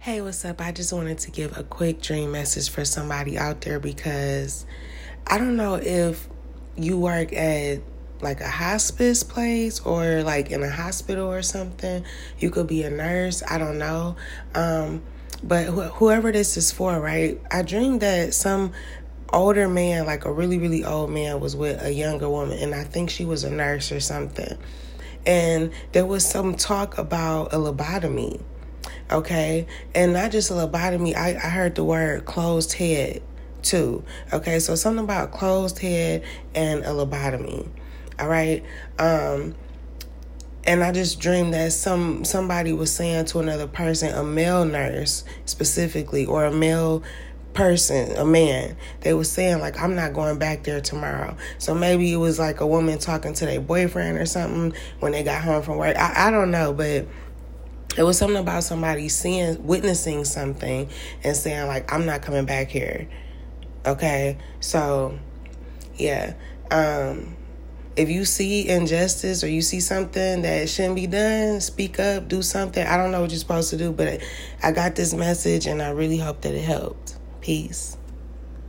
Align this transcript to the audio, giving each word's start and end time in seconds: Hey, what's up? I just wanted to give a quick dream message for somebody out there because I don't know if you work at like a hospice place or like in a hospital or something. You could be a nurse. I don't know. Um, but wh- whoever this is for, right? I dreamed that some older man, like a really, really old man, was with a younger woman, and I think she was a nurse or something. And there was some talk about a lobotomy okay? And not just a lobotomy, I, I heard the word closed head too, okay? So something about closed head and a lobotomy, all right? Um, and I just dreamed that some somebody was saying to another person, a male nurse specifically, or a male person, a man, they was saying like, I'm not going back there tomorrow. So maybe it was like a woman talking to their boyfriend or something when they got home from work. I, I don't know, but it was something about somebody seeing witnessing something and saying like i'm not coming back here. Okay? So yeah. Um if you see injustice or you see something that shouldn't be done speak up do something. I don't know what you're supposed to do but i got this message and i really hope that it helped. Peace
Hey, 0.00 0.20
what's 0.20 0.44
up? 0.44 0.60
I 0.60 0.70
just 0.70 0.92
wanted 0.92 1.18
to 1.18 1.32
give 1.32 1.58
a 1.58 1.64
quick 1.64 2.00
dream 2.00 2.30
message 2.30 2.70
for 2.70 2.84
somebody 2.84 3.36
out 3.36 3.62
there 3.62 3.80
because 3.80 4.64
I 5.26 5.38
don't 5.38 5.56
know 5.56 5.74
if 5.74 6.28
you 6.76 6.96
work 6.96 7.32
at 7.32 7.80
like 8.20 8.40
a 8.40 8.48
hospice 8.48 9.24
place 9.24 9.80
or 9.80 10.22
like 10.22 10.52
in 10.52 10.62
a 10.62 10.70
hospital 10.70 11.26
or 11.26 11.42
something. 11.42 12.04
You 12.38 12.48
could 12.50 12.68
be 12.68 12.84
a 12.84 12.90
nurse. 12.90 13.42
I 13.42 13.58
don't 13.58 13.76
know. 13.76 14.14
Um, 14.54 15.02
but 15.42 15.66
wh- 15.66 15.92
whoever 15.96 16.30
this 16.30 16.56
is 16.56 16.70
for, 16.70 16.98
right? 17.00 17.40
I 17.50 17.62
dreamed 17.62 18.00
that 18.02 18.34
some 18.34 18.72
older 19.32 19.68
man, 19.68 20.06
like 20.06 20.26
a 20.26 20.32
really, 20.32 20.58
really 20.58 20.84
old 20.84 21.10
man, 21.10 21.40
was 21.40 21.56
with 21.56 21.82
a 21.82 21.92
younger 21.92 22.30
woman, 22.30 22.56
and 22.60 22.72
I 22.72 22.84
think 22.84 23.10
she 23.10 23.24
was 23.24 23.42
a 23.42 23.50
nurse 23.50 23.90
or 23.90 23.98
something. 23.98 24.58
And 25.26 25.72
there 25.90 26.06
was 26.06 26.24
some 26.24 26.54
talk 26.54 26.98
about 26.98 27.52
a 27.52 27.56
lobotomy 27.56 28.40
okay? 29.10 29.66
And 29.94 30.12
not 30.12 30.32
just 30.32 30.50
a 30.50 30.54
lobotomy, 30.54 31.14
I, 31.14 31.30
I 31.30 31.48
heard 31.48 31.74
the 31.74 31.84
word 31.84 32.24
closed 32.24 32.74
head 32.74 33.22
too, 33.62 34.04
okay? 34.32 34.58
So 34.58 34.74
something 34.74 35.04
about 35.04 35.32
closed 35.32 35.78
head 35.78 36.24
and 36.54 36.84
a 36.84 36.88
lobotomy, 36.88 37.68
all 38.18 38.28
right? 38.28 38.64
Um, 38.98 39.54
and 40.64 40.84
I 40.84 40.92
just 40.92 41.18
dreamed 41.18 41.54
that 41.54 41.72
some 41.72 42.24
somebody 42.24 42.72
was 42.72 42.92
saying 42.92 43.26
to 43.26 43.38
another 43.38 43.66
person, 43.66 44.14
a 44.14 44.22
male 44.22 44.64
nurse 44.64 45.24
specifically, 45.46 46.26
or 46.26 46.44
a 46.44 46.52
male 46.52 47.02
person, 47.54 48.16
a 48.16 48.24
man, 48.24 48.76
they 49.00 49.14
was 49.14 49.30
saying 49.30 49.60
like, 49.60 49.80
I'm 49.80 49.94
not 49.94 50.12
going 50.12 50.38
back 50.38 50.64
there 50.64 50.80
tomorrow. 50.80 51.36
So 51.58 51.74
maybe 51.74 52.12
it 52.12 52.16
was 52.16 52.38
like 52.38 52.60
a 52.60 52.66
woman 52.66 52.98
talking 52.98 53.32
to 53.34 53.46
their 53.46 53.60
boyfriend 53.60 54.18
or 54.18 54.26
something 54.26 54.78
when 55.00 55.12
they 55.12 55.22
got 55.22 55.42
home 55.42 55.62
from 55.62 55.76
work. 55.78 55.96
I, 55.96 56.28
I 56.28 56.30
don't 56.30 56.50
know, 56.50 56.72
but 56.72 57.06
it 57.98 58.04
was 58.04 58.16
something 58.16 58.38
about 58.38 58.62
somebody 58.62 59.08
seeing 59.08 59.66
witnessing 59.66 60.24
something 60.24 60.88
and 61.24 61.36
saying 61.36 61.66
like 61.66 61.92
i'm 61.92 62.06
not 62.06 62.22
coming 62.22 62.46
back 62.46 62.68
here. 62.68 63.08
Okay? 63.84 64.38
So 64.60 65.18
yeah. 65.96 66.34
Um 66.70 67.36
if 67.96 68.08
you 68.08 68.24
see 68.24 68.68
injustice 68.68 69.42
or 69.42 69.48
you 69.48 69.60
see 69.60 69.80
something 69.80 70.42
that 70.42 70.68
shouldn't 70.68 70.94
be 70.94 71.08
done 71.08 71.60
speak 71.60 71.98
up 71.98 72.28
do 72.28 72.40
something. 72.40 72.86
I 72.86 72.96
don't 72.96 73.10
know 73.10 73.20
what 73.20 73.30
you're 73.30 73.40
supposed 73.40 73.70
to 73.70 73.76
do 73.76 73.90
but 73.92 74.22
i 74.62 74.70
got 74.70 74.94
this 74.94 75.12
message 75.12 75.66
and 75.66 75.82
i 75.82 75.90
really 75.90 76.18
hope 76.18 76.42
that 76.42 76.54
it 76.54 76.62
helped. 76.62 77.16
Peace 77.40 77.96